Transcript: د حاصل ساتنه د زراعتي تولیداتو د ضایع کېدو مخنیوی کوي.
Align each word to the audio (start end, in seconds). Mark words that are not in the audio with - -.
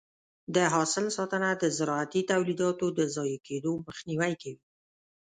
د 0.55 0.57
حاصل 0.73 1.05
ساتنه 1.17 1.49
د 1.61 1.63
زراعتي 1.77 2.21
تولیداتو 2.31 2.85
د 2.97 2.99
ضایع 3.15 3.39
کېدو 3.47 3.71
مخنیوی 3.87 4.33
کوي. 4.41 4.61